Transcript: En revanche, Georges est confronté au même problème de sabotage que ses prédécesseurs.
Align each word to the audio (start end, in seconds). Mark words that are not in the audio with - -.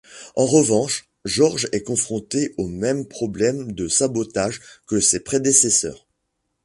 En 0.35 0.47
revanche, 0.47 1.07
Georges 1.25 1.67
est 1.73 1.83
confronté 1.83 2.55
au 2.57 2.65
même 2.67 3.07
problème 3.07 3.71
de 3.71 3.87
sabotage 3.87 4.59
que 4.87 4.99
ses 4.99 5.19
prédécesseurs. 5.19 6.07